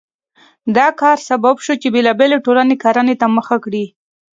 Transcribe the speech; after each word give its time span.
دا 0.77 0.87
کار 1.01 1.17
سبب 1.29 1.55
شو 1.65 1.73
چې 1.81 1.87
بېلابېلې 1.95 2.37
ټولنې 2.45 2.75
کرنې 2.83 3.15
ته 3.21 3.25
مخه 3.37 3.55
کړي. 3.65 3.85